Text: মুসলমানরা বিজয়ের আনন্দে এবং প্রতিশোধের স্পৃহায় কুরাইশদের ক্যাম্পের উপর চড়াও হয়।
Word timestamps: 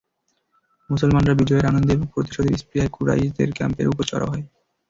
মুসলমানরা 0.89 1.33
বিজয়ের 1.39 1.69
আনন্দে 1.69 1.91
এবং 1.93 2.07
প্রতিশোধের 2.13 2.59
স্পৃহায় 2.61 2.93
কুরাইশদের 2.93 3.49
ক্যাম্পের 3.57 3.87
উপর 3.87 4.03
চড়াও 4.09 4.31
হয়। 4.31 4.45